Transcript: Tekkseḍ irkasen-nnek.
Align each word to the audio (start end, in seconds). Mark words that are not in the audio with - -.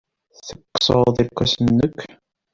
Tekkseḍ 0.47 1.15
irkasen-nnek. 1.21 1.99